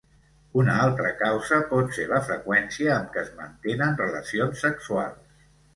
Una 0.61 0.77
altra 0.85 1.11
causa 1.19 1.59
pot 1.73 1.93
ser 1.99 2.07
la 2.13 2.23
freqüència 2.31 2.97
amb 2.97 3.15
què 3.17 3.25
es 3.27 3.31
mantenen 3.45 4.03
relacions 4.05 4.67
sexuals. 4.69 5.35